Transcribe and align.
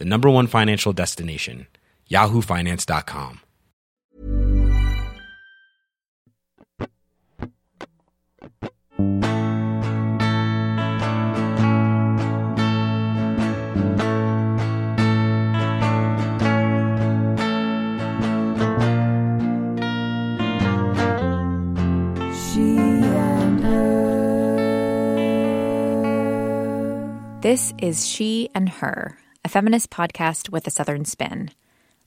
the 0.00 0.06
number 0.06 0.30
one 0.30 0.46
financial 0.46 0.94
destination, 0.94 1.66
yahoofinance.com. 2.10 3.40
This 27.42 27.72
is 27.78 28.06
She 28.06 28.48
and 28.54 28.68
Her, 28.68 29.18
a 29.29 29.29
feminist 29.50 29.90
podcast 29.90 30.48
with 30.50 30.64
a 30.68 30.70
Southern 30.70 31.04
spin. 31.04 31.50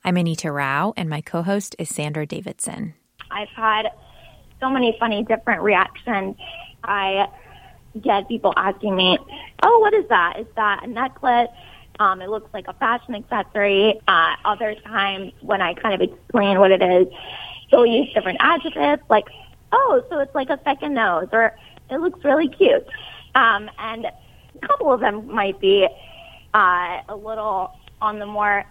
I'm 0.05 0.15
Anita 0.15 0.49
Rao, 0.49 0.93
and 0.95 1.09
my 1.09 1.19
co 1.19 1.41
host 1.41 1.75
is 1.77 1.89
Sandra 1.89 2.25
Davidson. 2.25 2.93
I've 3.29 3.49
had 3.49 3.89
so 4.61 4.69
many 4.69 4.95
funny 4.97 5.25
different 5.25 5.61
reactions. 5.61 6.37
I 6.85 7.27
get 8.01 8.29
people 8.29 8.53
asking 8.55 8.95
me, 8.95 9.17
Oh, 9.61 9.79
what 9.79 9.93
is 9.93 10.07
that? 10.07 10.39
Is 10.39 10.47
that 10.55 10.85
a 10.85 10.87
necklace? 10.87 11.49
Um, 11.99 12.21
it 12.21 12.29
looks 12.29 12.51
like 12.53 12.69
a 12.69 12.73
fashion 12.75 13.13
accessory. 13.13 13.99
Uh, 14.07 14.35
other 14.45 14.75
times 14.75 15.33
when 15.41 15.61
I 15.61 15.73
kind 15.73 15.93
of 15.93 16.09
explain 16.09 16.59
what 16.59 16.71
it 16.71 16.81
is, 16.81 17.07
they'll 17.71 17.85
use 17.85 18.07
different 18.13 18.37
adjectives 18.39 19.03
like, 19.09 19.25
Oh, 19.73 20.01
so 20.09 20.19
it's 20.19 20.33
like 20.33 20.49
a 20.49 20.61
second 20.63 20.93
nose, 20.93 21.27
or 21.33 21.57
it 21.89 21.97
looks 21.97 22.23
really 22.23 22.47
cute. 22.47 22.87
Um, 23.35 23.69
and 23.79 24.05
a 24.05 24.67
couple 24.67 24.93
of 24.93 25.01
them 25.01 25.27
might 25.29 25.59
be 25.59 25.89
uh, 26.53 27.01
a 27.09 27.15
little 27.15 27.71
on 28.01 28.19
the 28.19 28.25
more 28.25 28.65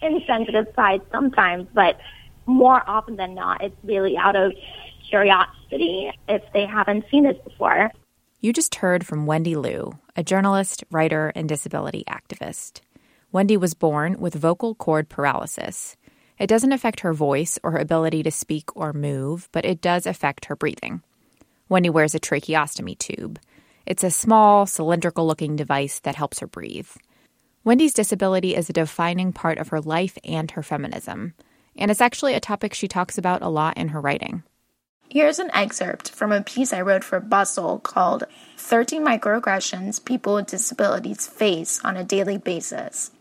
insensitive 0.00 0.66
side 0.74 1.02
sometimes, 1.10 1.68
but 1.74 1.98
more 2.46 2.82
often 2.88 3.16
than 3.16 3.34
not, 3.34 3.62
it's 3.62 3.76
really 3.84 4.16
out 4.16 4.36
of 4.36 4.52
curiosity 5.08 6.10
if 6.28 6.42
they 6.52 6.66
haven't 6.66 7.04
seen 7.10 7.24
this 7.24 7.36
before. 7.44 7.90
You 8.40 8.52
just 8.52 8.76
heard 8.76 9.06
from 9.06 9.26
Wendy 9.26 9.54
Lu, 9.54 9.92
a 10.16 10.24
journalist, 10.24 10.82
writer, 10.90 11.32
and 11.36 11.48
disability 11.48 12.02
activist. 12.08 12.80
Wendy 13.30 13.56
was 13.56 13.74
born 13.74 14.18
with 14.18 14.34
vocal 14.34 14.74
cord 14.74 15.08
paralysis. 15.08 15.96
It 16.38 16.48
doesn't 16.48 16.72
affect 16.72 17.00
her 17.00 17.14
voice 17.14 17.58
or 17.62 17.70
her 17.70 17.78
ability 17.78 18.24
to 18.24 18.30
speak 18.30 18.76
or 18.76 18.92
move, 18.92 19.48
but 19.52 19.64
it 19.64 19.80
does 19.80 20.06
affect 20.06 20.46
her 20.46 20.56
breathing. 20.56 21.02
Wendy 21.68 21.88
wears 21.88 22.14
a 22.14 22.20
tracheostomy 22.20 22.98
tube. 22.98 23.38
It's 23.86 24.04
a 24.04 24.10
small, 24.10 24.66
cylindrical 24.66 25.26
looking 25.26 25.56
device 25.56 26.00
that 26.00 26.16
helps 26.16 26.40
her 26.40 26.46
breathe. 26.46 26.88
Wendy's 27.64 27.94
disability 27.94 28.56
is 28.56 28.68
a 28.68 28.72
defining 28.72 29.32
part 29.32 29.58
of 29.58 29.68
her 29.68 29.80
life 29.80 30.18
and 30.24 30.50
her 30.50 30.64
feminism, 30.64 31.34
and 31.76 31.92
it's 31.92 32.00
actually 32.00 32.34
a 32.34 32.40
topic 32.40 32.74
she 32.74 32.88
talks 32.88 33.16
about 33.16 33.40
a 33.40 33.48
lot 33.48 33.76
in 33.76 33.88
her 33.88 34.00
writing. 34.00 34.42
Here's 35.08 35.38
an 35.38 35.50
excerpt 35.54 36.10
from 36.10 36.32
a 36.32 36.42
piece 36.42 36.72
I 36.72 36.80
wrote 36.80 37.04
for 37.04 37.20
Bustle 37.20 37.78
called 37.78 38.24
13 38.56 39.04
Microaggressions 39.04 40.04
People 40.04 40.34
with 40.34 40.46
Disabilities 40.46 41.28
Face 41.28 41.80
on 41.84 41.96
a 41.96 42.02
Daily 42.02 42.36
Basis. 42.36 43.12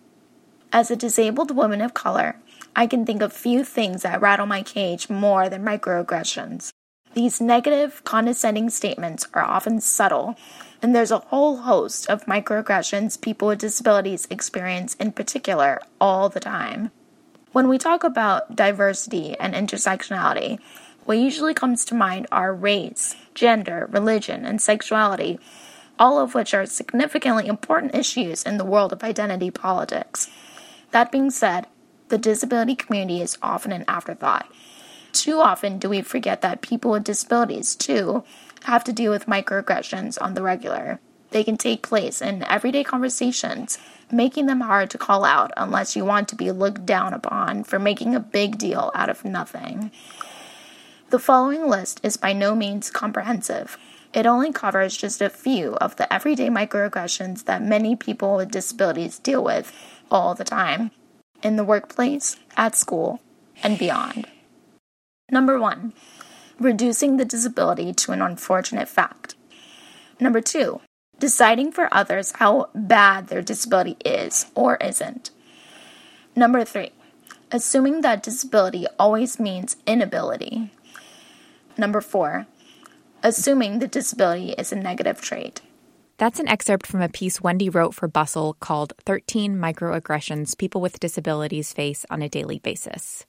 As 0.73 0.89
a 0.89 0.95
disabled 0.95 1.55
woman 1.55 1.81
of 1.81 1.93
color, 1.93 2.37
I 2.75 2.87
can 2.87 3.05
think 3.05 3.21
of 3.21 3.33
few 3.33 3.63
things 3.63 4.01
that 4.01 4.21
rattle 4.21 4.47
my 4.47 4.63
cage 4.63 5.07
more 5.07 5.49
than 5.49 5.63
microaggressions. 5.63 6.71
These 7.13 7.41
negative, 7.41 8.03
condescending 8.05 8.69
statements 8.69 9.27
are 9.33 9.43
often 9.43 9.81
subtle, 9.81 10.37
and 10.81 10.95
there's 10.95 11.11
a 11.11 11.19
whole 11.19 11.57
host 11.57 12.09
of 12.09 12.25
microaggressions 12.25 13.19
people 13.19 13.49
with 13.49 13.59
disabilities 13.59 14.27
experience 14.29 14.93
in 14.95 15.11
particular 15.11 15.81
all 15.99 16.29
the 16.29 16.39
time. 16.39 16.91
When 17.51 17.67
we 17.67 17.77
talk 17.77 18.05
about 18.05 18.55
diversity 18.55 19.37
and 19.39 19.53
intersectionality, 19.53 20.59
what 21.03 21.17
usually 21.17 21.53
comes 21.53 21.83
to 21.85 21.95
mind 21.95 22.27
are 22.31 22.53
race, 22.53 23.17
gender, 23.35 23.89
religion, 23.91 24.45
and 24.45 24.61
sexuality, 24.61 25.37
all 25.99 26.17
of 26.17 26.33
which 26.33 26.53
are 26.53 26.65
significantly 26.65 27.47
important 27.47 27.93
issues 27.93 28.43
in 28.43 28.57
the 28.57 28.63
world 28.63 28.93
of 28.93 29.03
identity 29.03 29.51
politics. 29.51 30.29
That 30.91 31.11
being 31.11 31.29
said, 31.29 31.67
the 32.07 32.17
disability 32.17 32.75
community 32.75 33.21
is 33.21 33.37
often 33.41 33.73
an 33.73 33.83
afterthought 33.87 34.49
too 35.13 35.39
often 35.39 35.79
do 35.79 35.89
we 35.89 36.01
forget 36.01 36.41
that 36.41 36.61
people 36.61 36.91
with 36.91 37.03
disabilities, 37.03 37.75
too, 37.75 38.23
have 38.63 38.83
to 38.83 38.93
deal 38.93 39.11
with 39.11 39.25
microaggressions 39.25 40.21
on 40.21 40.33
the 40.33 40.41
regular. 40.41 40.99
They 41.31 41.43
can 41.43 41.57
take 41.57 41.87
place 41.87 42.21
in 42.21 42.43
everyday 42.43 42.83
conversations, 42.83 43.77
making 44.11 44.45
them 44.45 44.61
hard 44.61 44.89
to 44.91 44.97
call 44.97 45.23
out 45.23 45.51
unless 45.55 45.95
you 45.95 46.03
want 46.03 46.27
to 46.29 46.35
be 46.35 46.51
looked 46.51 46.85
down 46.85 47.13
upon 47.13 47.63
for 47.63 47.79
making 47.79 48.13
a 48.13 48.19
big 48.19 48.57
deal 48.57 48.91
out 48.93 49.09
of 49.09 49.23
nothing. 49.23 49.91
The 51.09 51.19
following 51.19 51.67
list 51.67 51.99
is 52.03 52.17
by 52.17 52.33
no 52.33 52.55
means 52.55 52.89
comprehensive. 52.89 53.77
It 54.13 54.25
only 54.25 54.51
covers 54.51 54.97
just 54.97 55.21
a 55.21 55.29
few 55.29 55.75
of 55.75 55.95
the 55.95 56.11
everyday 56.13 56.49
microaggressions 56.49 57.45
that 57.45 57.61
many 57.61 57.95
people 57.95 58.35
with 58.35 58.51
disabilities 58.51 59.19
deal 59.19 59.43
with 59.43 59.73
all 60.09 60.35
the 60.35 60.43
time 60.43 60.91
in 61.41 61.55
the 61.55 61.63
workplace, 61.63 62.35
at 62.57 62.75
school, 62.75 63.21
and 63.63 63.79
beyond. 63.79 64.27
Number 65.31 65.57
one, 65.57 65.93
reducing 66.59 67.15
the 67.15 67.25
disability 67.25 67.93
to 67.93 68.11
an 68.11 68.21
unfortunate 68.21 68.89
fact. 68.89 69.35
Number 70.19 70.41
two, 70.41 70.81
deciding 71.19 71.71
for 71.71 71.91
others 71.91 72.33
how 72.33 72.69
bad 72.75 73.27
their 73.27 73.41
disability 73.41 73.95
is 74.03 74.47
or 74.53 74.75
isn't. 74.75 75.31
Number 76.35 76.65
three, 76.65 76.91
assuming 77.51 78.01
that 78.01 78.23
disability 78.23 78.85
always 78.99 79.39
means 79.39 79.77
inability. 79.87 80.71
Number 81.77 82.01
four, 82.01 82.45
assuming 83.23 83.79
the 83.79 83.87
disability 83.87 84.51
is 84.51 84.71
a 84.71 84.75
negative 84.75 85.21
trait. 85.21 85.61
That's 86.17 86.39
an 86.39 86.47
excerpt 86.47 86.85
from 86.85 87.01
a 87.01 87.09
piece 87.09 87.41
Wendy 87.41 87.69
wrote 87.69 87.95
for 87.95 88.07
Bustle 88.07 88.55
called 88.59 88.93
13 89.05 89.55
Microaggressions 89.55 90.57
People 90.57 90.81
with 90.81 90.99
Disabilities 90.99 91.73
Face 91.73 92.05
on 92.11 92.21
a 92.21 92.29
Daily 92.29 92.59
Basis. 92.59 93.25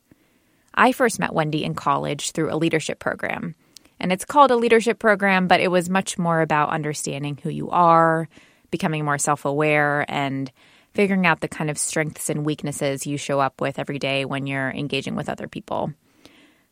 I 0.75 0.93
first 0.93 1.19
met 1.19 1.35
Wendy 1.35 1.65
in 1.65 1.75
college 1.75 2.33
through 2.33 2.53
a 2.53 2.57
leadership 2.57 2.99
program. 2.99 3.55
And 4.01 4.13
it's 4.13 4.25
called 4.25 4.51
a 4.51 4.57
leadership 4.57 4.99
program, 4.99 5.47
but 5.47 5.61
it 5.61 5.71
was 5.71 5.89
much 5.89 6.19
more 6.19 6.41
about 6.41 6.71
understanding 6.71 7.39
who 7.41 7.51
you 7.51 7.71
are, 7.71 8.29
becoming 8.71 9.05
more 9.05 9.19
self 9.19 9.45
aware, 9.45 10.05
and 10.09 10.51
figuring 10.93 11.27
out 11.27 11.41
the 11.41 11.49
kind 11.49 11.71
of 11.71 11.79
strengths 11.79 12.29
and 12.29 12.45
weaknesses 12.45 13.07
you 13.07 13.17
show 13.17 13.41
up 13.41 13.61
with 13.61 13.79
every 13.79 13.99
day 13.99 14.25
when 14.25 14.47
you're 14.47 14.71
engaging 14.71 15.15
with 15.15 15.29
other 15.29 15.49
people. 15.49 15.93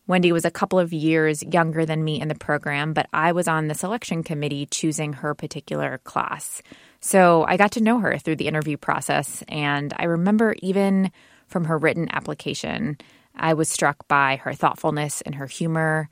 Wendy 0.07 0.33
was 0.33 0.45
a 0.45 0.51
couple 0.51 0.81
of 0.81 0.93
years 0.93 1.43
younger 1.45 1.87
than 1.87 2.03
me 2.03 2.21
in 2.21 2.27
the 2.27 2.35
program, 2.35 2.95
but 2.95 3.07
I 3.13 3.31
was 3.31 3.47
on 3.47 3.69
the 3.69 3.77
selection 3.77 4.25
committee 4.25 4.67
choosing 4.67 5.13
her 5.13 5.35
particular 5.37 5.99
class. 5.99 6.63
So 7.01 7.45
I 7.47 7.57
got 7.57 7.73
to 7.73 7.81
know 7.81 8.01
her 8.01 8.19
through 8.19 8.37
the 8.37 8.49
interview 8.49 8.77
process, 8.77 9.45
and 9.47 9.95
I 9.97 10.07
remember 10.07 10.57
even 10.59 11.13
from 11.47 11.67
her 11.67 11.79
written 11.79 12.09
application 12.11 12.99
I 13.41 13.55
was 13.55 13.69
struck 13.69 14.07
by 14.07 14.37
her 14.37 14.53
thoughtfulness 14.53 15.23
and 15.23 15.35
her 15.35 15.47
humor. 15.47 16.09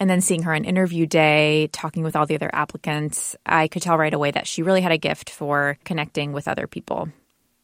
And 0.00 0.10
then 0.10 0.20
seeing 0.20 0.42
her 0.42 0.54
on 0.54 0.64
interview 0.64 1.06
day, 1.06 1.68
talking 1.70 2.02
with 2.02 2.16
all 2.16 2.26
the 2.26 2.34
other 2.34 2.50
applicants, 2.52 3.36
I 3.46 3.68
could 3.68 3.82
tell 3.82 3.96
right 3.96 4.12
away 4.12 4.32
that 4.32 4.46
she 4.46 4.62
really 4.62 4.80
had 4.80 4.90
a 4.90 4.98
gift 4.98 5.30
for 5.30 5.78
connecting 5.84 6.32
with 6.32 6.48
other 6.48 6.66
people. 6.66 7.10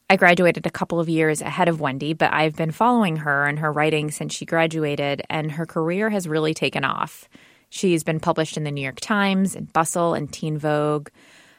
I 0.09 0.17
graduated 0.17 0.67
a 0.67 0.71
couple 0.71 1.01
of 1.01 1.09
years 1.09 1.41
ahead 1.41 1.69
of 1.69 1.81
Wendy, 1.81 2.15
but 2.15 2.33
I've 2.33 2.57
been 2.57 2.73
following 2.73 3.17
her 3.17 3.47
and 3.47 3.59
her 3.61 3.73
writing 3.73 4.11
since 4.11 4.35
she 4.35 4.45
graduated, 4.45 5.23
and 5.31 5.53
her 5.53 5.67
career 5.67 6.11
has 6.11 6.29
really 6.29 6.53
taken 6.53 6.85
off. 6.85 7.29
She's 7.69 8.03
been 8.03 8.21
published 8.21 8.57
in 8.57 8.65
the 8.65 8.73
New 8.73 8.83
York 8.83 9.01
Times 9.01 9.55
and 9.55 9.73
Bustle 9.73 10.15
and 10.15 10.33
Teen 10.33 10.59
Vogue, 10.59 11.11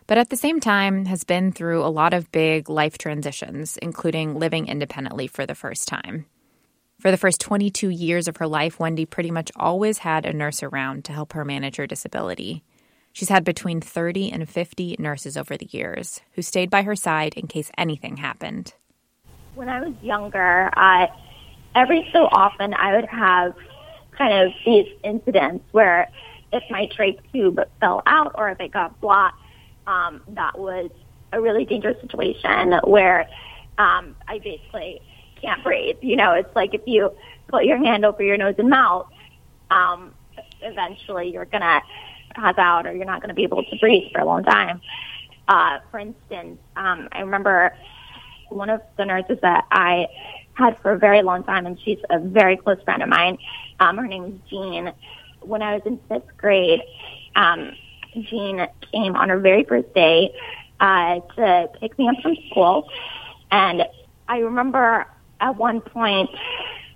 but 0.05 0.17
at 0.17 0.29
the 0.29 0.35
same 0.35 0.59
time 0.59 1.05
has 1.05 1.23
been 1.23 1.53
through 1.53 1.83
a 1.83 1.87
lot 1.87 2.13
of 2.13 2.31
big 2.31 2.69
life 2.69 2.97
transitions, 2.97 3.77
including 3.77 4.37
living 4.37 4.67
independently 4.67 5.27
for 5.27 5.45
the 5.45 5.55
first 5.55 5.87
time. 5.87 6.25
For 7.01 7.09
the 7.09 7.17
first 7.17 7.41
22 7.41 7.89
years 7.89 8.27
of 8.27 8.37
her 8.37 8.45
life, 8.45 8.79
Wendy 8.79 9.07
pretty 9.07 9.31
much 9.31 9.51
always 9.55 9.97
had 9.97 10.23
a 10.23 10.31
nurse 10.31 10.61
around 10.61 11.03
to 11.05 11.11
help 11.11 11.33
her 11.33 11.43
manage 11.43 11.77
her 11.77 11.87
disability. 11.87 12.63
She's 13.11 13.29
had 13.29 13.43
between 13.43 13.81
30 13.81 14.31
and 14.31 14.47
50 14.47 14.97
nurses 14.99 15.35
over 15.35 15.57
the 15.57 15.67
years 15.71 16.21
who 16.33 16.43
stayed 16.43 16.69
by 16.69 16.83
her 16.83 16.95
side 16.95 17.33
in 17.33 17.47
case 17.47 17.71
anything 17.75 18.17
happened. 18.17 18.75
When 19.55 19.67
I 19.67 19.81
was 19.81 19.95
younger, 20.03 20.69
uh, 20.77 21.07
every 21.73 22.07
so 22.13 22.25
often 22.31 22.75
I 22.75 22.95
would 22.95 23.09
have 23.09 23.55
kind 24.15 24.45
of 24.45 24.53
these 24.63 24.85
incidents 25.03 25.65
where 25.71 26.07
if 26.53 26.61
my 26.69 26.87
trach 26.95 27.17
tube 27.33 27.59
fell 27.79 28.03
out 28.05 28.33
or 28.35 28.51
if 28.51 28.59
it 28.59 28.73
got 28.73 29.01
blocked, 29.01 29.41
um, 29.87 30.21
that 30.35 30.59
was 30.59 30.91
a 31.33 31.41
really 31.41 31.65
dangerous 31.65 31.99
situation 31.99 32.73
where 32.83 33.21
um, 33.79 34.15
I 34.27 34.37
basically 34.37 35.01
can't 35.41 35.63
breathe. 35.63 35.97
You 36.01 36.15
know, 36.15 36.33
it's 36.33 36.55
like 36.55 36.73
if 36.73 36.81
you 36.85 37.11
put 37.47 37.65
your 37.65 37.77
hand 37.77 38.05
over 38.05 38.23
your 38.23 38.37
nose 38.37 38.55
and 38.57 38.69
mouth, 38.69 39.07
um, 39.69 40.13
eventually 40.61 41.31
you're 41.31 41.45
going 41.45 41.61
to 41.61 41.81
pass 42.35 42.57
out 42.57 42.85
or 42.85 42.93
you're 42.93 43.05
not 43.05 43.21
going 43.21 43.29
to 43.29 43.35
be 43.35 43.43
able 43.43 43.63
to 43.63 43.77
breathe 43.77 44.11
for 44.11 44.21
a 44.21 44.25
long 44.25 44.43
time. 44.43 44.81
Uh, 45.47 45.79
for 45.89 45.99
instance, 45.99 46.59
um, 46.75 47.09
I 47.11 47.21
remember 47.21 47.75
one 48.49 48.69
of 48.69 48.81
the 48.97 49.05
nurses 49.05 49.37
that 49.41 49.65
I 49.71 50.07
had 50.53 50.77
for 50.81 50.91
a 50.91 50.97
very 50.97 51.21
long 51.21 51.43
time, 51.43 51.65
and 51.65 51.79
she's 51.83 51.99
a 52.09 52.19
very 52.19 52.57
close 52.57 52.81
friend 52.83 53.01
of 53.01 53.09
mine. 53.09 53.37
Um, 53.79 53.97
her 53.97 54.07
name 54.07 54.25
is 54.25 54.49
Jean. 54.49 54.93
When 55.41 55.61
I 55.61 55.75
was 55.75 55.81
in 55.85 55.99
fifth 56.07 56.37
grade, 56.37 56.81
um, 57.35 57.73
Jean 58.13 58.67
came 58.91 59.15
on 59.15 59.29
her 59.29 59.39
very 59.39 59.63
first 59.63 59.93
day 59.93 60.33
uh, 60.79 61.19
to 61.35 61.69
pick 61.79 61.97
me 61.97 62.07
up 62.09 62.15
from 62.21 62.35
school, 62.49 62.89
and 63.51 63.83
I 64.27 64.39
remember 64.39 65.07
at 65.41 65.57
one 65.57 65.81
point, 65.81 66.29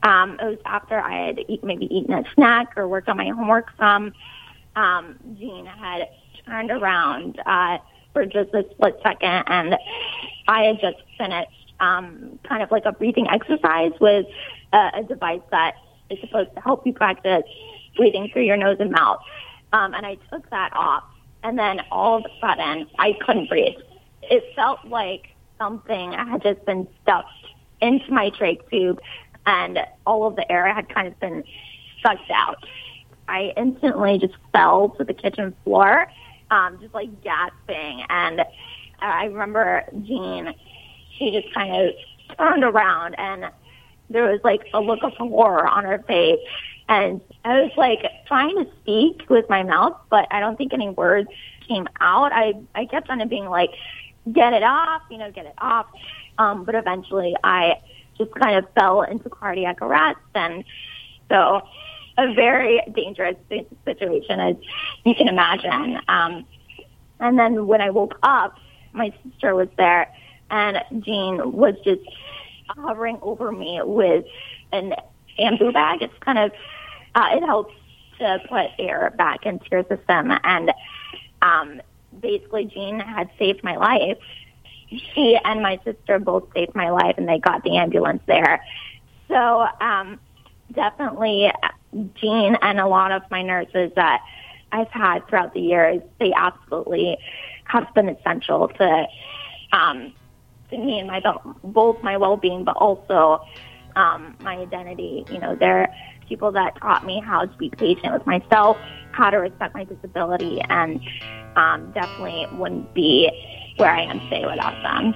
um, 0.04 0.40
it 0.40 0.46
was 0.46 0.60
after 0.66 1.00
I 1.00 1.28
had 1.28 1.40
eat, 1.48 1.64
maybe 1.64 1.86
eaten 1.94 2.14
a 2.14 2.24
snack 2.36 2.78
or 2.78 2.88
worked 2.88 3.10
on 3.10 3.18
my 3.18 3.28
homework 3.28 3.72
some 3.78 4.14
um, 4.76 5.16
Jean 5.38 5.66
had 5.66 6.10
turned 6.46 6.72
around 6.72 7.40
uh, 7.46 7.78
for 8.14 8.26
just 8.26 8.54
a 8.54 8.66
split 8.72 9.00
second, 9.04 9.44
and 9.48 9.76
I 10.48 10.64
had 10.64 10.80
just 10.80 10.98
finished 11.18 11.74
um, 11.80 12.40
kind 12.48 12.62
of 12.62 12.72
like 12.72 12.86
a 12.86 12.92
breathing 12.92 13.28
exercise 13.30 13.92
with 14.00 14.26
a, 14.74 14.92
a 14.96 15.04
device 15.04 15.42
that 15.52 15.76
is 16.10 16.20
supposed 16.20 16.54
to 16.56 16.62
help 16.62 16.86
you 16.86 16.94
practice 16.94 17.44
breathing 17.98 18.30
through 18.32 18.44
your 18.44 18.58
nose 18.58 18.78
and 18.80 18.92
mouth. 18.92 19.20
Um, 19.74 19.94
and 19.94 20.06
I 20.06 20.16
took 20.32 20.50
that 20.52 20.72
off, 20.74 21.04
and 21.44 21.58
then 21.58 21.82
all 21.92 22.18
of 22.18 22.26
a 22.26 22.40
sudden, 22.40 22.88
I 23.00 23.14
couldn't 23.26 23.50
breathe. 23.50 23.78
It 24.24 24.44
felt 24.56 24.86
like 24.86 25.30
something 25.58 26.14
had 26.14 26.42
just 26.44 26.66
been 26.66 26.88
stuffed 27.02 27.30
into 27.82 28.12
my 28.12 28.30
trach 28.32 28.60
tube, 28.70 29.00
and 29.46 29.80
all 30.06 30.28
of 30.28 30.36
the 30.36 30.50
air 30.52 30.74
had 30.74 30.90
kind 30.90 31.08
of 31.08 31.20
been 31.20 31.44
sucked 32.02 32.32
out. 32.32 32.64
I 33.28 33.54
instantly 33.58 34.20
just 34.20 34.36
fell 34.52 34.90
to 34.98 35.04
the 35.04 35.14
kitchen 35.14 35.56
floor, 35.64 36.08
um, 36.52 36.78
just 36.80 36.94
like 36.94 37.24
gasping. 37.24 38.04
And 38.10 38.44
I 39.00 39.26
remember 39.26 39.84
Jean, 40.04 40.54
she 41.18 41.32
just 41.32 41.54
kind 41.54 41.90
of 41.90 42.38
turned 42.38 42.64
around 42.64 43.16
and 43.18 43.52
there 44.10 44.24
was 44.24 44.40
like 44.44 44.62
a 44.74 44.80
look 44.80 45.04
of 45.04 45.14
horror 45.14 45.68
on 45.68 45.84
her 45.84 46.04
face. 46.08 46.40
And 46.88 47.22
I 47.44 47.62
was 47.62 47.72
like 47.78 48.06
trying 48.28 48.56
to 48.64 48.70
speak 48.82 49.24
with 49.30 49.50
my 49.50 49.64
mouth, 49.64 49.98
but 50.10 50.28
I 50.30 50.40
don't 50.40 50.56
think 50.56 50.74
any 50.74 50.90
words 50.90 51.30
came 51.68 51.88
out. 52.00 52.32
I, 52.32 52.54
I 52.76 52.86
kept 52.86 53.10
on 53.10 53.28
being 53.28 53.46
like, 53.46 53.72
get 54.32 54.54
it 54.54 54.62
off, 54.62 55.02
you 55.10 55.18
know, 55.18 55.32
get 55.32 55.48
it 55.48 55.56
off. 55.58 55.88
Um, 56.38 56.66
but 56.66 56.76
eventually 56.76 57.36
I 57.44 57.82
just 58.18 58.32
kind 58.36 58.58
of 58.58 58.66
fell 58.74 59.02
into 59.02 59.30
cardiac 59.30 59.82
arrest. 59.82 60.20
And 60.34 60.64
so 61.30 61.62
a 62.18 62.34
very 62.34 62.82
dangerous 62.94 63.36
situation, 63.84 64.40
as 64.40 64.56
you 65.04 65.16
can 65.16 65.28
imagine. 65.28 66.00
Um, 66.08 66.46
and 67.20 67.38
then 67.38 67.68
when 67.68 67.82
I 67.82 67.90
woke 67.90 68.18
up, 68.24 68.58
my 68.94 69.14
sister 69.24 69.56
was 69.56 69.68
there, 69.78 70.14
and 70.50 70.82
Jean 71.04 71.52
was 71.52 71.76
just 71.84 72.02
hovering 72.70 73.20
over 73.22 73.52
me 73.52 73.82
with 73.84 74.26
an 74.72 74.94
Ambu 75.38 75.74
bag. 75.74 76.02
It's 76.02 76.18
kind 76.22 76.40
of 76.40 76.52
uh, 77.16 77.30
it 77.34 77.44
helps 77.44 77.74
to 78.20 78.40
put 78.48 78.68
air 78.80 79.14
back 79.18 79.46
into 79.46 79.66
your 79.72 79.84
system, 79.84 80.32
and 80.44 80.72
um, 81.42 81.82
basically, 82.20 82.66
Jean 82.66 83.00
had 83.00 83.30
saved 83.38 83.64
my 83.64 83.76
life. 83.76 84.18
She 85.14 85.38
and 85.44 85.62
my 85.62 85.80
sister 85.84 86.20
both 86.20 86.48
saved 86.54 86.76
my 86.76 86.90
life, 86.90 87.16
and 87.18 87.28
they 87.28 87.40
got 87.40 87.64
the 87.64 87.78
ambulance 87.78 88.22
there. 88.26 88.64
So 89.28 89.68
um, 89.82 90.20
definitely 90.72 91.52
Jean 92.16 92.58
and 92.62 92.80
a 92.80 92.88
lot 92.88 93.12
of 93.12 93.24
my 93.32 93.42
nurses 93.42 93.92
that 93.96 94.22
I've 94.72 94.90
had 94.90 95.28
throughout 95.28 95.54
the 95.54 95.62
years, 95.62 96.02
they 96.20 96.34
absolutely 96.34 97.18
have 97.66 97.94
been 97.94 98.10
essential 98.10 98.68
to 98.68 99.08
um, 99.72 100.14
to 100.70 100.78
me 100.78 101.00
and 101.00 101.08
my 101.08 101.22
both 101.64 102.02
my 102.04 102.18
well-being, 102.18 102.64
but 102.64 102.76
also 102.78 103.46
um, 103.96 104.36
my 104.42 104.58
identity. 104.58 105.26
You 105.30 105.40
know, 105.40 105.56
they're 105.56 105.94
people 106.28 106.52
that 106.52 106.76
taught 106.78 107.06
me 107.06 107.22
how 107.24 107.46
to 107.46 107.58
be 107.58 107.70
patient 107.70 108.14
with 108.14 108.26
myself, 108.26 108.78
how 109.12 109.30
to 109.30 109.38
respect 109.38 109.76
my 109.76 109.84
disability, 109.84 110.62
and 110.70 111.00
um, 111.56 111.92
definitely 111.92 112.48
wouldn't 112.58 112.94
be 112.94 113.32
where 113.78 113.92
I 113.92 114.04
am 114.04 114.20
today 114.22 114.46
without 114.46 114.82
them. 114.82 115.14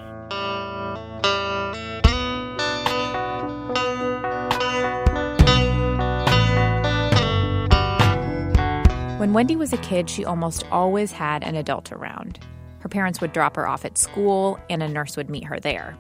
When 9.20 9.34
Wendy 9.34 9.56
was 9.56 9.74
a 9.74 9.78
kid, 9.78 10.10
she 10.10 10.24
almost 10.24 10.64
always 10.72 11.12
had 11.12 11.44
an 11.44 11.56
adult 11.56 11.92
around. 11.92 12.40
Her 12.80 12.90
parents 12.90 13.20
would 13.20 13.34
drop 13.34 13.58
her 13.58 13.68
off 13.68 13.84
at 13.84 13.98
school, 13.98 14.58
and 14.70 14.82
a 14.82 14.88
nurse 14.88 15.18
would 15.18 15.30
meet 15.30 15.44
her 15.44 15.60
there. 15.60 15.98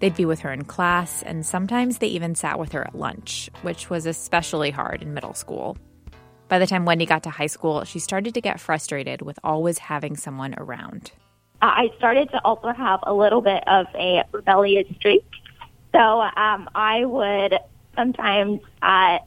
They'd 0.00 0.16
be 0.16 0.24
with 0.24 0.40
her 0.40 0.52
in 0.52 0.64
class, 0.64 1.22
and 1.22 1.46
sometimes 1.46 1.98
they 1.98 2.08
even 2.08 2.34
sat 2.34 2.58
with 2.58 2.72
her 2.72 2.84
at 2.84 2.96
lunch, 2.96 3.48
which 3.62 3.88
was 3.88 4.04
especially 4.04 4.70
hard 4.70 5.02
in 5.02 5.14
middle 5.14 5.34
school. 5.34 5.76
By 6.48 6.58
the 6.58 6.66
time 6.66 6.84
Wendy 6.84 7.06
got 7.06 7.22
to 7.22 7.30
high 7.30 7.46
school, 7.46 7.84
she 7.84 7.98
started 7.98 8.34
to 8.34 8.40
get 8.40 8.60
frustrated 8.60 9.22
with 9.22 9.38
always 9.42 9.78
having 9.78 10.16
someone 10.16 10.54
around. 10.58 11.12
I 11.68 11.90
started 11.98 12.30
to 12.30 12.44
also 12.44 12.72
have 12.72 13.00
a 13.02 13.12
little 13.12 13.40
bit 13.40 13.66
of 13.66 13.86
a 13.94 14.24
rebellious 14.32 14.86
streak. 14.96 15.24
So 15.92 15.98
um, 15.98 16.68
I 16.74 17.04
would 17.04 17.58
sometimes 17.94 18.60
uh, 18.82 19.18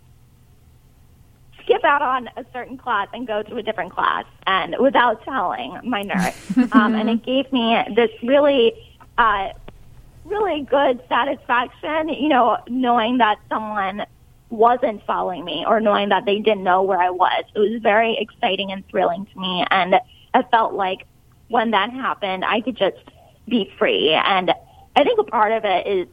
skip 1.64 1.84
out 1.84 2.02
on 2.02 2.30
a 2.38 2.46
certain 2.54 2.78
class 2.78 3.08
and 3.14 3.28
go 3.28 3.44
to 3.44 3.58
a 3.58 3.64
different 3.64 3.92
class 3.92 4.26
and 4.48 4.76
without 4.80 5.24
telling 5.24 5.80
my 5.84 6.04
nurse. 6.04 6.58
um, 6.72 6.96
and 6.96 7.10
it 7.10 7.24
gave 7.24 7.52
me 7.52 7.78
this 7.96 8.12
really, 8.24 8.74
uh, 9.18 9.50
really 10.26 10.62
good 10.62 11.02
satisfaction, 11.08 12.10
you 12.10 12.30
know, 12.30 12.58
knowing 12.68 13.18
that 13.20 13.40
someone 13.50 14.06
wasn't 14.50 15.06
following 15.06 15.46
me 15.46 15.64
or 15.68 15.80
knowing 15.80 16.10
that 16.10 16.26
they 16.26 16.40
didn't 16.40 16.64
know 16.64 16.82
where 16.82 17.00
I 17.00 17.10
was. 17.10 17.44
It 17.56 17.60
was 17.60 17.82
very 17.82 18.18
exciting 18.18 18.72
and 18.72 18.88
thrilling 18.88 19.28
to 19.28 19.40
me. 19.40 19.66
And 19.70 19.96
I 20.34 20.44
felt 20.44 20.74
like 20.74 21.06
when 21.50 21.72
that 21.72 21.92
happened, 21.92 22.46
I 22.46 22.62
could 22.62 22.78
just 22.78 22.98
be 23.48 23.72
free. 23.78 24.12
And 24.14 24.52
I 24.96 25.04
think 25.04 25.20
a 25.20 25.24
part 25.24 25.52
of 25.52 25.66
it 25.66 25.88
is 25.88 26.08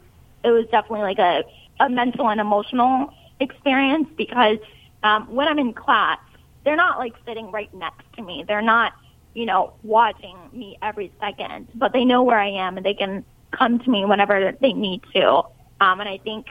it 0.44 0.50
was 0.50 0.66
definitely 0.70 1.02
like 1.02 1.18
a, 1.18 1.44
a 1.80 1.88
mental 1.88 2.28
and 2.28 2.40
emotional 2.40 3.12
experience 3.40 4.08
because 4.16 4.58
um, 5.02 5.34
when 5.34 5.46
I'm 5.48 5.58
in 5.58 5.72
class, 5.72 6.18
they're 6.64 6.76
not 6.76 6.98
like 6.98 7.14
sitting 7.26 7.50
right 7.52 7.72
next 7.74 8.04
to 8.16 8.22
me. 8.22 8.44
They're 8.46 8.62
not, 8.62 8.92
you 9.34 9.46
know, 9.46 9.74
watching 9.82 10.36
me 10.52 10.78
every 10.82 11.12
second, 11.20 11.68
but 11.74 11.92
they 11.92 12.04
know 12.04 12.22
where 12.22 12.38
I 12.38 12.48
am 12.48 12.76
and 12.76 12.84
they 12.84 12.94
can 12.94 13.24
come 13.52 13.78
to 13.78 13.90
me 13.90 14.04
whenever 14.04 14.52
they 14.60 14.72
need 14.72 15.02
to. 15.14 15.42
Um, 15.80 16.00
and 16.00 16.08
I 16.08 16.18
think 16.18 16.46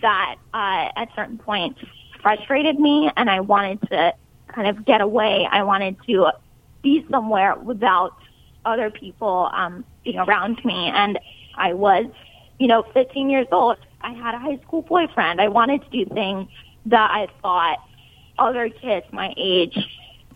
that 0.00 0.36
uh, 0.54 0.88
at 0.96 1.08
certain 1.14 1.38
points 1.38 1.80
frustrated 2.22 2.78
me, 2.78 3.10
and 3.16 3.28
I 3.28 3.40
wanted 3.40 3.82
to 3.90 4.14
kind 4.48 4.68
of 4.68 4.84
get 4.84 5.00
away. 5.00 5.46
I 5.50 5.64
wanted 5.64 5.96
to 6.06 6.30
be 6.82 7.06
somewhere 7.10 7.56
without 7.56 8.14
other 8.64 8.90
people 8.90 9.50
um, 9.52 9.84
being 10.04 10.18
around 10.18 10.64
me, 10.64 10.90
and 10.94 11.18
I 11.56 11.74
was, 11.74 12.06
you 12.58 12.66
know, 12.66 12.84
15 12.94 13.30
years 13.30 13.46
old. 13.52 13.78
I 14.00 14.12
had 14.12 14.34
a 14.34 14.38
high 14.38 14.58
school 14.58 14.82
boyfriend. 14.82 15.40
I 15.40 15.48
wanted 15.48 15.82
to 15.82 15.90
do 15.90 16.12
things 16.12 16.48
that 16.86 17.10
I 17.10 17.28
thought 17.40 17.78
other 18.38 18.68
kids 18.68 19.06
my 19.12 19.32
age 19.36 19.78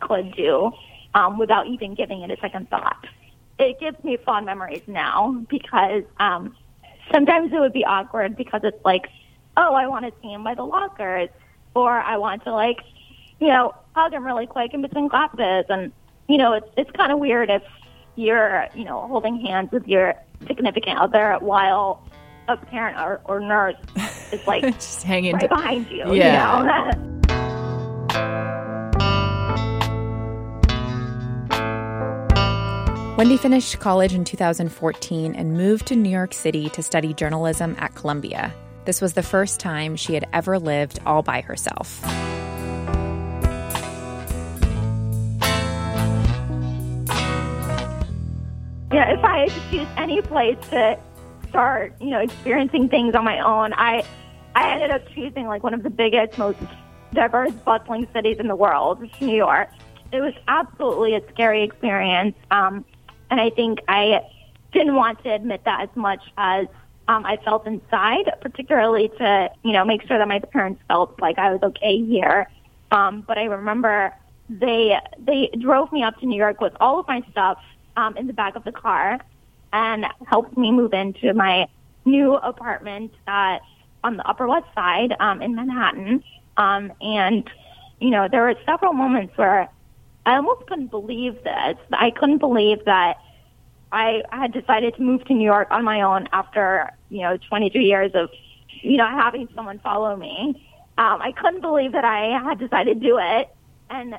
could 0.01 0.35
do 0.37 0.73
um, 1.15 1.39
without 1.39 1.67
even 1.67 1.95
giving 1.95 2.23
it 2.23 2.31
a 2.31 2.37
second 2.41 2.71
thought. 2.71 3.07
It 3.59 3.81
gives 3.81 4.03
me 4.05 4.19
fond 4.19 4.47
memories 4.47 4.83
now 4.87 5.45
because 5.49 6.05
um, 6.21 6.55
sometimes 7.13 7.53
it 7.53 7.59
would 7.59 7.73
be 7.73 7.85
awkward 7.85 8.37
because 8.37 8.61
it's 8.65 8.85
like, 8.85 9.09
oh, 9.57 9.75
I 9.75 9.87
want 9.87 10.05
to 10.05 10.13
see 10.21 10.29
him 10.29 10.45
by 10.45 10.55
the 10.55 10.65
lockers, 10.65 11.31
or 11.75 11.91
I 11.91 12.19
want 12.19 12.45
to 12.45 12.53
like, 12.53 12.81
you 13.41 13.49
know, 13.49 13.75
hug 13.95 14.13
him 14.13 14.25
really 14.25 14.47
quick 14.47 14.75
in 14.75 14.83
between 14.83 15.09
classes, 15.09 15.65
and 15.69 15.93
you 16.29 16.39
know, 16.39 16.53
it's 16.55 16.69
it's 16.77 16.91
kind 16.93 17.13
of 17.13 17.19
weird 17.19 17.51
if 17.51 17.63
you're, 18.17 18.67
you 18.75 18.85
know, 18.85 19.07
holding 19.07 19.41
hands 19.41 19.71
with 19.73 19.87
your 19.87 20.15
significant 20.47 20.99
other 20.99 21.37
while 21.41 22.03
a 22.49 22.57
parent 22.57 22.99
or, 22.99 23.21
or 23.25 23.41
nurse 23.41 23.77
is 24.33 24.47
like 24.47 24.63
just 24.75 25.03
hanging 25.03 25.35
right 25.35 25.49
behind 25.49 25.91
you. 25.91 26.15
Yeah. 26.15 26.61
You 26.61 26.67
know? 26.67 27.13
Wendy 33.17 33.39
finished 33.39 33.81
college 33.81 34.13
in 34.13 34.25
2014 34.25 35.35
and 35.35 35.55
moved 35.55 35.87
to 35.87 35.97
New 35.97 36.11
York 36.11 36.35
City 36.35 36.69
to 36.71 36.83
study 36.83 37.15
journalism 37.15 37.75
at 37.79 37.95
Columbia. 37.95 38.53
This 38.85 39.01
was 39.01 39.15
the 39.15 39.23
first 39.23 39.59
time 39.59 39.97
she 39.97 40.13
had 40.13 40.29
ever 40.35 40.59
lived 40.59 40.99
all 41.07 41.23
by 41.23 41.41
herself. 41.41 42.05
Yeah, 48.97 49.13
if 49.13 49.23
I 49.23 49.41
had 49.41 49.51
to 49.51 49.71
choose 49.71 49.89
any 49.99 50.23
place 50.23 50.57
to 50.71 50.99
start, 51.51 51.93
you 52.01 52.09
know, 52.09 52.21
experiencing 52.21 52.89
things 52.89 53.15
on 53.15 53.27
my 53.27 53.41
own, 53.41 53.75
I 53.75 54.03
I 54.55 54.73
ended 54.73 54.91
up 54.91 55.07
choosing 55.09 55.47
like 55.47 55.63
one 55.63 55.75
of 55.75 55.83
the 55.83 55.91
biggest, 55.91 56.39
most 56.39 56.59
diverse, 57.13 57.53
bustling 57.53 58.09
cities 58.15 58.39
in 58.39 58.49
the 58.49 58.57
world, 58.57 59.07
New 59.21 59.37
York. 59.37 59.69
It 60.13 60.23
was 60.23 60.33
absolutely 60.49 61.15
a 61.15 61.21
scary 61.29 61.63
experience, 61.63 62.37
um, 62.51 62.87
and 63.31 63.39
I 63.39 63.51
think 63.51 63.81
I 63.87 64.23
didn't 64.73 64.95
want 64.95 65.23
to 65.25 65.35
admit 65.35 65.65
that 65.67 65.83
as 65.83 65.95
much 65.95 66.23
as 66.39 66.67
um, 67.07 67.27
I 67.27 67.37
felt 67.45 67.67
inside, 67.67 68.33
particularly 68.41 69.11
to 69.19 69.51
you 69.63 69.75
know 69.75 69.85
make 69.85 70.07
sure 70.07 70.17
that 70.17 70.27
my 70.27 70.39
parents 70.39 70.81
felt 70.89 71.21
like 71.21 71.37
I 71.37 71.53
was 71.53 71.63
okay 71.63 72.03
here. 72.03 72.49
Um, 72.91 73.25
but 73.29 73.37
I 73.37 73.45
remember 73.45 74.15
they 74.49 74.99
they 75.19 75.51
drove 75.61 75.93
me 75.93 76.03
up 76.03 76.19
to 76.21 76.27
New 76.27 76.39
York 76.39 76.63
with 76.63 76.73
all 76.81 76.99
of 76.99 77.07
my 77.07 77.23
stuff 77.31 77.59
um, 77.97 78.17
in 78.17 78.27
the 78.27 78.33
back 78.33 78.57
of 78.57 78.65
the 78.65 78.73
car 78.73 79.19
and 79.73 80.07
helped 80.27 80.57
me 80.57 80.73
move 80.73 80.93
into 80.93 81.35
my 81.35 81.67
new 82.05 82.35
apartment 82.35 83.13
uh, 83.27 83.59
on 84.05 84.17
the 84.17 84.27
Upper 84.29 84.47
West 84.47 84.67
Side 84.75 85.15
um, 85.21 85.43
in 85.43 85.55
Manhattan. 85.55 86.23
Um, 86.57 86.93
and, 87.01 87.49
you 88.01 88.11
know, 88.11 88.29
there 88.31 88.43
were 88.43 88.55
several 88.65 88.93
moments 88.93 89.37
where 89.37 89.69
I 90.25 90.37
almost 90.37 90.67
couldn't 90.67 90.91
believe 90.91 91.35
this. 91.45 91.77
I 91.93 92.11
couldn't 92.11 92.39
believe 92.39 92.85
that 92.85 93.17
I 93.93 94.23
had 94.31 94.53
decided 94.53 94.95
to 94.97 95.03
move 95.03 95.25
to 95.27 95.35
New 95.35 95.45
York 95.45 95.69
on 95.71 95.85
my 95.85 96.01
own 96.03 96.29
after, 96.33 96.91
you 97.09 97.23
know, 97.23 97.37
22 97.37 97.79
years 97.79 98.13
of, 98.15 98.31
you 98.83 98.97
know, 98.97 99.07
having 99.07 99.49
someone 99.55 99.79
follow 99.81 100.17
me. 100.17 100.63
Um, 100.99 101.21
I 101.21 101.33
couldn't 101.33 101.61
believe 101.61 101.93
that 101.93 102.05
I 102.05 102.39
had 102.43 102.59
decided 102.59 103.01
to 103.01 103.07
do 103.07 103.19
it. 103.21 103.49
And 103.91 104.19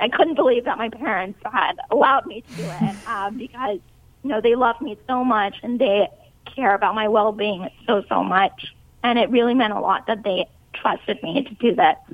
I 0.00 0.08
couldn't 0.08 0.34
believe 0.34 0.64
that 0.64 0.78
my 0.78 0.88
parents 0.88 1.38
had 1.44 1.76
allowed 1.90 2.26
me 2.26 2.42
to 2.42 2.62
do 2.62 2.70
it 2.70 2.96
um, 3.06 3.38
because 3.38 3.78
you 4.22 4.30
know 4.30 4.40
they 4.40 4.54
love 4.54 4.80
me 4.80 4.98
so 5.06 5.24
much 5.24 5.56
and 5.62 5.78
they 5.78 6.08
care 6.54 6.74
about 6.74 6.94
my 6.94 7.08
well-being 7.08 7.68
so 7.86 8.02
so 8.08 8.22
much, 8.22 8.74
and 9.02 9.18
it 9.18 9.30
really 9.30 9.54
meant 9.54 9.72
a 9.72 9.80
lot 9.80 10.06
that 10.06 10.22
they 10.22 10.46
trusted 10.74 11.22
me 11.22 11.42
to 11.42 11.54
do 11.54 11.74
that 11.74 12.04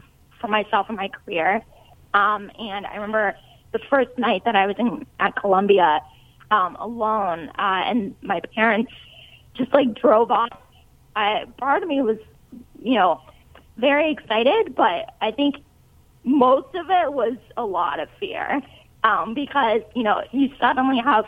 for 0.40 0.48
myself 0.48 0.86
and 0.88 0.96
my 0.96 1.08
career. 1.08 1.62
Um, 2.14 2.50
and 2.58 2.86
I 2.86 2.94
remember 2.94 3.36
the 3.72 3.78
first 3.90 4.10
night 4.18 4.44
that 4.44 4.56
I 4.56 4.66
was 4.66 4.76
in 4.78 5.06
at 5.18 5.34
Columbia 5.36 6.00
um, 6.50 6.76
alone, 6.76 7.48
uh, 7.58 7.82
and 7.86 8.14
my 8.22 8.40
parents 8.54 8.92
just 9.54 9.72
like 9.72 9.94
drove 9.94 10.30
off. 10.30 10.58
I, 11.16 11.44
part 11.58 11.82
of 11.82 11.88
me 11.88 12.02
was, 12.02 12.18
you 12.82 12.94
know, 12.94 13.20
very 13.76 14.12
excited, 14.12 14.74
but 14.74 15.14
I 15.20 15.30
think 15.30 15.56
most 16.24 16.74
of 16.74 16.86
it 16.88 17.12
was 17.12 17.36
a 17.56 17.64
lot 17.64 18.00
of 18.00 18.08
fear 18.20 18.62
um, 19.04 19.34
because 19.34 19.82
you 19.94 20.02
know 20.02 20.22
you 20.32 20.50
suddenly 20.60 20.98
have 20.98 21.24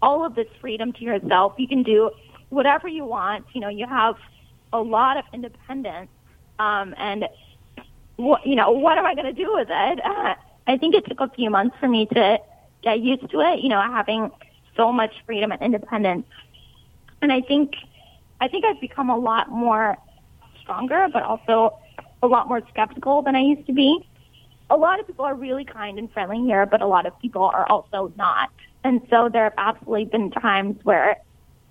all 0.00 0.24
of 0.24 0.34
this 0.34 0.46
freedom 0.60 0.92
to 0.92 1.04
yourself. 1.04 1.54
You 1.58 1.68
can 1.68 1.82
do 1.82 2.10
whatever 2.48 2.88
you 2.88 3.04
want. 3.04 3.46
You 3.52 3.60
know, 3.60 3.68
you 3.68 3.86
have 3.86 4.16
a 4.72 4.80
lot 4.80 5.16
of 5.16 5.24
independence, 5.32 6.10
um, 6.58 6.94
and 6.96 7.28
what 8.16 8.46
you 8.46 8.56
know, 8.56 8.70
what 8.70 8.98
am 8.98 9.06
I 9.06 9.14
going 9.14 9.26
to 9.26 9.32
do 9.32 9.52
with 9.54 9.68
it? 9.70 10.04
Uh, 10.04 10.34
I 10.66 10.76
think 10.76 10.94
it 10.94 11.06
took 11.06 11.20
a 11.20 11.28
few 11.28 11.50
months 11.50 11.76
for 11.80 11.88
me 11.88 12.06
to 12.06 12.38
get 12.82 13.00
used 13.00 13.30
to 13.30 13.40
it. 13.40 13.60
You 13.60 13.68
know, 13.68 13.80
having 13.80 14.30
so 14.76 14.92
much 14.92 15.12
freedom 15.26 15.52
and 15.52 15.60
independence, 15.60 16.26
and 17.20 17.32
I 17.32 17.42
think 17.42 17.74
I 18.40 18.48
think 18.48 18.64
I've 18.64 18.80
become 18.80 19.10
a 19.10 19.18
lot 19.18 19.50
more 19.50 19.98
stronger, 20.62 21.08
but 21.12 21.22
also 21.22 21.78
a 22.22 22.26
lot 22.26 22.48
more 22.48 22.60
skeptical 22.70 23.22
than 23.22 23.36
I 23.36 23.40
used 23.40 23.66
to 23.66 23.72
be 23.72 24.07
a 24.70 24.76
lot 24.76 25.00
of 25.00 25.06
people 25.06 25.24
are 25.24 25.34
really 25.34 25.64
kind 25.64 25.98
and 25.98 26.10
friendly 26.12 26.38
here, 26.40 26.66
but 26.66 26.82
a 26.82 26.86
lot 26.86 27.06
of 27.06 27.18
people 27.20 27.42
are 27.42 27.66
also 27.68 28.12
not. 28.16 28.50
And 28.84 29.00
so 29.10 29.28
there 29.28 29.44
have 29.44 29.54
absolutely 29.56 30.06
been 30.06 30.30
times 30.30 30.78
where, 30.84 31.16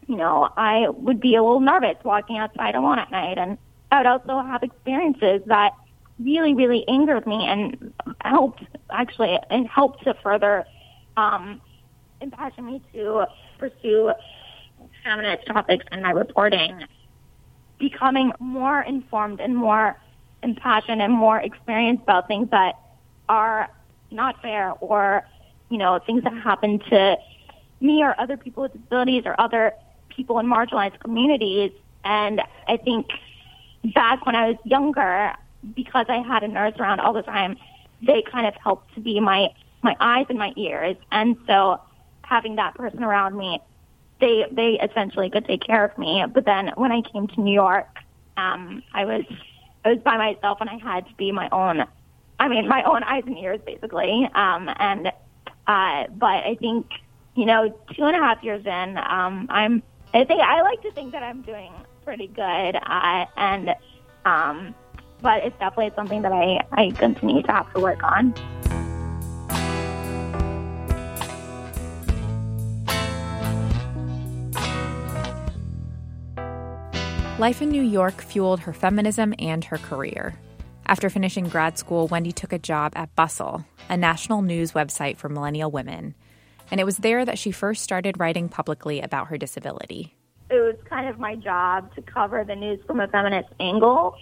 you 0.07 0.15
know, 0.15 0.49
I 0.57 0.89
would 0.89 1.19
be 1.19 1.35
a 1.35 1.43
little 1.43 1.59
nervous 1.59 1.95
walking 2.03 2.37
outside 2.37 2.75
alone 2.75 2.99
at 2.99 3.11
night. 3.11 3.37
And 3.37 3.57
I 3.91 3.99
would 3.99 4.07
also 4.07 4.41
have 4.41 4.63
experiences 4.63 5.41
that 5.45 5.73
really, 6.19 6.53
really 6.53 6.87
angered 6.87 7.27
me 7.27 7.45
and 7.45 7.93
helped 8.21 8.63
actually 8.89 9.37
and 9.49 9.67
helped 9.67 10.03
to 10.03 10.15
further 10.23 10.65
um, 11.15 11.61
impassion 12.19 12.65
me 12.65 12.81
to 12.93 13.25
pursue 13.59 14.11
feminist 15.03 15.45
topics 15.47 15.85
in 15.91 16.01
my 16.01 16.11
reporting, 16.11 16.83
becoming 17.79 18.31
more 18.39 18.81
informed 18.81 19.39
and 19.39 19.55
more 19.55 19.97
impassioned 20.43 21.01
and 21.01 21.13
more 21.13 21.39
experienced 21.39 22.03
about 22.03 22.27
things 22.27 22.49
that 22.51 22.75
are 23.29 23.69
not 24.11 24.41
fair 24.41 24.73
or, 24.79 25.25
you 25.69 25.77
know, 25.77 25.99
things 26.05 26.23
that 26.23 26.33
happen 26.33 26.79
to 26.89 27.17
me 27.79 28.03
or 28.03 28.19
other 28.19 28.37
people 28.37 28.63
with 28.63 28.73
disabilities 28.73 29.23
or 29.25 29.39
other 29.39 29.73
people 30.09 30.39
in 30.39 30.47
marginalized 30.47 30.99
communities. 30.99 31.71
And 32.03 32.41
I 32.67 32.77
think 32.77 33.07
back 33.93 34.25
when 34.25 34.35
I 34.35 34.49
was 34.49 34.57
younger, 34.63 35.33
because 35.75 36.05
I 36.09 36.17
had 36.17 36.43
a 36.43 36.47
nurse 36.47 36.73
around 36.79 36.99
all 36.99 37.13
the 37.13 37.21
time, 37.21 37.57
they 38.01 38.23
kind 38.31 38.47
of 38.47 38.53
helped 38.55 38.93
to 38.95 39.01
be 39.01 39.19
my, 39.19 39.49
my 39.83 39.95
eyes 39.99 40.25
and 40.29 40.37
my 40.37 40.53
ears. 40.55 40.95
And 41.11 41.37
so 41.47 41.81
having 42.21 42.55
that 42.55 42.75
person 42.75 43.03
around 43.03 43.35
me, 43.37 43.59
they, 44.19 44.45
they 44.51 44.79
essentially 44.79 45.29
could 45.29 45.45
take 45.45 45.61
care 45.61 45.85
of 45.85 45.97
me. 45.97 46.25
But 46.33 46.45
then 46.45 46.71
when 46.75 46.91
I 46.91 47.01
came 47.01 47.27
to 47.27 47.41
New 47.41 47.53
York, 47.53 47.87
um, 48.35 48.83
I 48.93 49.05
was, 49.05 49.25
I 49.85 49.93
was 49.93 49.99
by 49.99 50.17
myself 50.17 50.59
and 50.61 50.69
I 50.69 50.77
had 50.77 51.07
to 51.07 51.13
be 51.15 51.31
my 51.31 51.49
own 51.51 51.85
I 52.39 52.47
mean, 52.47 52.67
my 52.67 52.83
own 52.83 53.03
eyes 53.03 53.23
and 53.25 53.37
ears, 53.37 53.59
basically. 53.65 54.29
Um, 54.33 54.69
and 54.77 55.07
uh, 55.67 56.07
but 56.15 56.45
I 56.45 56.57
think 56.59 56.87
you 57.37 57.45
know, 57.45 57.69
two 57.95 58.03
and 58.03 58.15
a 58.15 58.19
half 58.19 58.43
years 58.43 58.65
in, 58.65 58.97
um, 58.97 59.47
I'm. 59.49 59.83
I 60.13 60.23
think 60.23 60.41
I 60.41 60.63
like 60.63 60.81
to 60.81 60.91
think 60.91 61.11
that 61.11 61.21
I'm 61.21 61.43
doing 61.43 61.71
pretty 62.03 62.27
good, 62.27 62.41
uh, 62.41 63.25
and 63.37 63.75
um, 64.25 64.73
but 65.21 65.43
it's 65.43 65.57
definitely 65.59 65.91
something 65.95 66.23
that 66.23 66.31
I 66.31 66.65
I 66.71 66.89
continue 66.91 67.43
to 67.43 67.51
have 67.51 67.71
to 67.73 67.79
work 67.79 68.03
on. 68.03 68.33
Life 77.37 77.61
in 77.61 77.69
New 77.69 77.83
York 77.83 78.19
fueled 78.19 78.61
her 78.61 78.73
feminism 78.73 79.35
and 79.37 79.63
her 79.65 79.77
career. 79.77 80.39
After 80.89 81.09
finishing 81.09 81.49
grad 81.49 81.77
school, 81.77 82.07
Wendy 82.07 82.31
took 82.31 82.53
a 82.53 82.57
job 82.57 82.93
at 82.95 83.13
Bustle, 83.13 83.65
a 83.89 83.97
national 83.97 84.41
news 84.41 84.71
website 84.71 85.17
for 85.17 85.27
millennial 85.27 85.69
women. 85.69 86.15
And 86.71 86.79
it 86.79 86.85
was 86.85 86.97
there 86.97 87.25
that 87.25 87.37
she 87.37 87.51
first 87.51 87.83
started 87.83 88.17
writing 88.21 88.47
publicly 88.47 89.01
about 89.01 89.27
her 89.27 89.37
disability. 89.37 90.15
It 90.49 90.61
was 90.61 90.75
kind 90.89 91.09
of 91.09 91.19
my 91.19 91.35
job 91.35 91.93
to 91.95 92.01
cover 92.01 92.45
the 92.45 92.55
news 92.55 92.79
from 92.87 93.01
a 93.01 93.07
feminist 93.09 93.49
angle, 93.59 94.15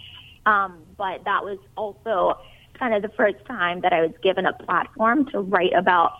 um, 0.44 0.82
but 0.96 1.22
that 1.24 1.44
was 1.44 1.58
also 1.76 2.40
kind 2.76 2.94
of 2.94 3.02
the 3.02 3.16
first 3.16 3.44
time 3.46 3.82
that 3.82 3.92
I 3.92 4.02
was 4.02 4.12
given 4.20 4.44
a 4.44 4.52
platform 4.52 5.26
to 5.26 5.40
write 5.40 5.72
about 5.72 6.14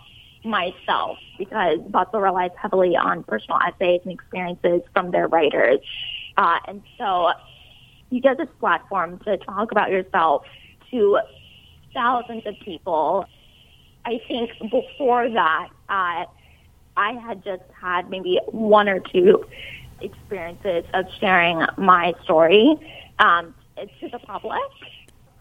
myself 0.45 1.17
because 1.37 1.79
Bustle 1.89 2.21
relies 2.21 2.51
heavily 2.55 2.95
on 2.95 3.23
personal 3.23 3.59
essays 3.67 3.99
and 4.05 4.13
experiences 4.13 4.81
from 4.93 5.11
their 5.11 5.27
writers. 5.27 5.79
Uh, 6.37 6.59
and 6.67 6.81
so 6.97 7.31
you 8.09 8.21
get 8.21 8.37
this 8.37 8.49
platform 8.59 9.19
to 9.19 9.37
talk 9.37 9.71
about 9.71 9.91
yourself 9.91 10.43
to 10.91 11.19
thousands 11.93 12.45
of 12.45 12.59
people. 12.59 13.25
I 14.05 14.21
think 14.27 14.51
before 14.71 15.29
that, 15.29 15.69
uh, 15.89 16.25
I 16.95 17.11
had 17.13 17.43
just 17.43 17.63
had 17.79 18.09
maybe 18.09 18.39
one 18.47 18.87
or 18.87 18.99
two 18.99 19.45
experiences 20.01 20.85
of 20.93 21.05
sharing 21.19 21.65
my 21.77 22.13
story 22.23 22.75
um, 23.19 23.53
to 23.77 24.09
the 24.09 24.19
public. 24.19 24.61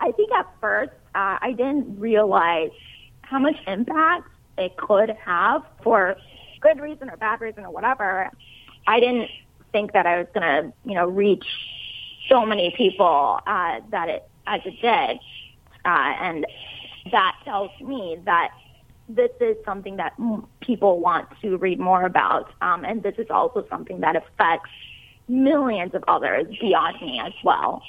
I 0.01 0.13
think 0.13 0.33
at 0.33 0.47
first 0.61 0.93
uh, 1.15 1.39
I 1.41 1.53
didn't 1.53 1.99
realize 1.99 2.71
how 3.23 3.39
much 3.39 3.57
impact 3.67 4.29
it 4.59 4.77
could 4.77 5.11
have 5.25 5.63
for 5.83 6.17
good 6.61 6.81
reason 6.81 7.11
or 7.11 7.17
bad 7.17 7.41
reason 7.41 7.65
or 7.65 7.71
whatever. 7.71 8.31
I 8.87 9.01
didn't 9.01 9.31
think 9.73 9.93
that 9.93 10.07
I 10.07 10.19
was 10.19 10.27
going 10.35 10.43
to, 10.43 10.73
you 10.85 10.95
know, 10.95 11.07
reach 11.07 11.47
so 12.29 12.45
many 12.45 12.75
people 12.77 13.41
uh, 13.47 13.81
that 13.91 14.09
it 14.09 14.29
as 14.47 14.61
it 14.65 14.81
did, 14.81 15.19
uh, 15.85 16.15
and 16.21 16.47
that 17.11 17.37
tells 17.45 17.71
me 17.81 18.19
that 18.25 18.51
this 19.09 19.31
is 19.41 19.57
something 19.65 19.97
that 19.97 20.15
people 20.61 21.01
want 21.01 21.29
to 21.41 21.57
read 21.57 21.79
more 21.79 22.05
about, 22.05 22.53
um, 22.61 22.85
and 22.85 23.03
this 23.03 23.15
is 23.19 23.27
also 23.31 23.65
something 23.71 24.01
that 24.01 24.17
affects 24.17 24.71
millions 25.29 25.95
of 25.95 26.05
others 26.09 26.47
beyond 26.61 27.01
me 27.01 27.21
as 27.25 27.33
well. 27.45 27.83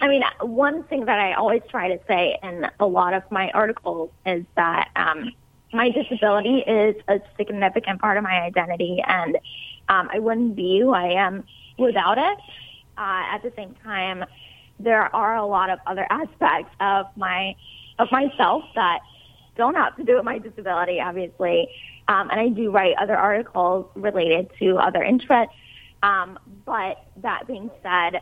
I 0.00 0.08
mean, 0.08 0.22
one 0.40 0.82
thing 0.84 1.04
that 1.04 1.18
I 1.18 1.34
always 1.34 1.62
try 1.70 1.88
to 1.88 2.00
say 2.08 2.38
in 2.42 2.66
a 2.80 2.86
lot 2.86 3.14
of 3.14 3.22
my 3.30 3.50
articles 3.52 4.10
is 4.26 4.44
that 4.56 4.90
um, 4.96 5.30
my 5.72 5.90
disability 5.90 6.58
is 6.58 6.96
a 7.08 7.20
significant 7.36 8.00
part 8.00 8.16
of 8.16 8.24
my 8.24 8.42
identity, 8.42 9.02
and 9.06 9.36
um, 9.88 10.08
I 10.12 10.18
wouldn't 10.18 10.56
be 10.56 10.80
who 10.80 10.92
I 10.92 11.12
am 11.12 11.44
without 11.78 12.18
it. 12.18 12.38
Uh, 12.96 13.34
at 13.34 13.42
the 13.42 13.52
same 13.56 13.74
time, 13.82 14.24
there 14.78 15.14
are 15.14 15.36
a 15.36 15.46
lot 15.46 15.70
of 15.70 15.78
other 15.86 16.06
aspects 16.10 16.74
of 16.80 17.06
my 17.16 17.54
of 17.98 18.10
myself 18.10 18.64
that 18.74 19.00
don't 19.56 19.74
have 19.74 19.96
to 19.96 20.04
do 20.04 20.16
with 20.16 20.24
my 20.24 20.38
disability, 20.38 21.00
obviously. 21.00 21.68
Um, 22.08 22.30
and 22.30 22.40
I 22.40 22.48
do 22.48 22.70
write 22.70 22.96
other 23.00 23.16
articles 23.16 23.86
related 23.94 24.50
to 24.58 24.76
other 24.78 25.02
interests. 25.02 25.54
Um, 26.02 26.38
but 26.64 27.04
that 27.18 27.46
being 27.46 27.70
said, 27.82 28.20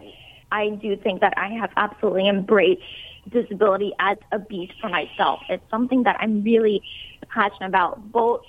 I 0.53 0.71
do 0.71 0.97
think 0.97 1.21
that 1.21 1.35
I 1.37 1.49
have 1.50 1.71
absolutely 1.77 2.29
embraced 2.29 2.83
disability 3.31 3.93
as 3.99 4.19
a 4.33 4.39
beast 4.39 4.75
for 4.81 4.89
myself. 4.89 5.41
It's 5.49 5.65
something 5.71 6.03
that 6.03 6.17
I'm 6.21 6.43
really 6.43 6.83
passionate 7.29 7.69
about, 7.69 8.12
both 8.12 8.43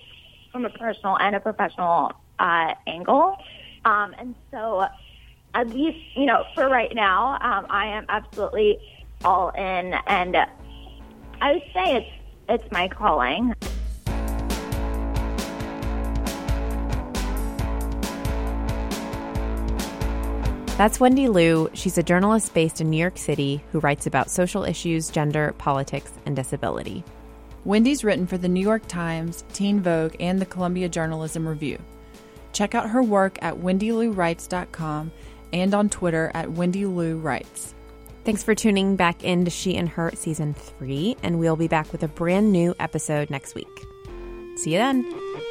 from 0.51 0.65
a 0.65 0.69
personal 0.69 1.17
and 1.17 1.35
a 1.35 1.39
professional 1.39 2.11
uh, 2.39 2.73
angle. 2.87 3.37
Um, 3.85 4.13
and 4.17 4.35
so, 4.51 4.85
at 5.53 5.69
least, 5.69 5.99
you 6.15 6.25
know, 6.25 6.45
for 6.55 6.69
right 6.69 6.93
now, 6.93 7.33
um, 7.41 7.65
I 7.69 7.87
am 7.87 8.05
absolutely 8.09 8.79
all 9.23 9.49
in. 9.49 9.93
And 10.07 10.37
I 11.41 11.53
would 11.53 11.63
say 11.73 11.95
it's 11.95 12.09
it's 12.49 12.71
my 12.71 12.87
calling. 12.87 13.53
That's 20.77 20.99
Wendy 20.99 21.27
Lu. 21.27 21.69
She's 21.73 21.97
a 21.97 22.03
journalist 22.03 22.53
based 22.53 22.81
in 22.81 22.89
New 22.89 22.97
York 22.97 23.17
City 23.17 23.63
who 23.71 23.79
writes 23.79 24.07
about 24.07 24.31
social 24.31 24.63
issues, 24.63 25.11
gender, 25.11 25.53
politics, 25.59 26.11
and 26.25 26.35
disability. 26.35 27.03
Wendy's 27.65 28.03
written 28.03 28.25
for 28.25 28.39
the 28.39 28.49
New 28.49 28.61
York 28.61 28.87
Times, 28.87 29.43
Teen 29.53 29.79
Vogue, 29.79 30.15
and 30.19 30.41
the 30.41 30.45
Columbia 30.45 30.89
Journalism 30.89 31.47
Review. 31.47 31.77
Check 32.51 32.73
out 32.73 32.89
her 32.89 33.03
work 33.03 33.37
at 33.43 33.53
wendyluwrites.com 33.53 35.11
and 35.53 35.73
on 35.73 35.89
Twitter 35.89 36.31
at 36.33 36.51
Wendy 36.51 36.85
Lu 36.85 37.17
Writes. 37.17 37.73
Thanks 38.23 38.43
for 38.43 38.53
tuning 38.53 38.95
back 38.95 39.23
in 39.23 39.45
to 39.45 39.51
She 39.51 39.75
and 39.75 39.89
Her 39.89 40.11
Season 40.15 40.53
3, 40.53 41.17
and 41.23 41.39
we'll 41.39 41.55
be 41.55 41.67
back 41.67 41.91
with 41.91 42.03
a 42.03 42.07
brand 42.07 42.51
new 42.51 42.75
episode 42.79 43.29
next 43.29 43.55
week. 43.55 43.85
See 44.57 44.73
you 44.73 44.77
then. 44.77 45.50